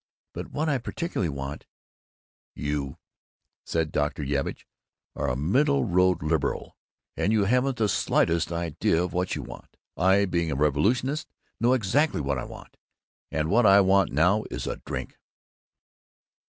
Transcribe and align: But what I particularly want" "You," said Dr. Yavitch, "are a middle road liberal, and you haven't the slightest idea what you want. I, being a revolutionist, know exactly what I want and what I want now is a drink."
But 0.33 0.49
what 0.49 0.67
I 0.67 0.79
particularly 0.79 1.29
want" 1.29 1.67
"You," 2.71 2.97
said 3.67 3.91
Dr. 3.91 4.23
Yavitch, 4.23 4.65
"are 5.15 5.29
a 5.29 5.35
middle 5.35 5.85
road 5.85 6.23
liberal, 6.23 6.75
and 7.15 7.31
you 7.31 7.43
haven't 7.45 7.77
the 7.77 7.87
slightest 7.87 8.51
idea 8.51 9.05
what 9.05 9.35
you 9.35 9.43
want. 9.43 9.77
I, 9.95 10.25
being 10.25 10.49
a 10.49 10.55
revolutionist, 10.55 11.27
know 11.59 11.73
exactly 11.73 12.19
what 12.19 12.39
I 12.39 12.45
want 12.45 12.77
and 13.31 13.51
what 13.51 13.67
I 13.67 13.79
want 13.81 14.11
now 14.11 14.43
is 14.49 14.65
a 14.65 14.77
drink." 14.77 15.19